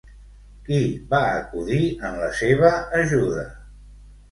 [0.69, 0.79] Qui
[1.11, 3.49] va acudir en la seva ajuda?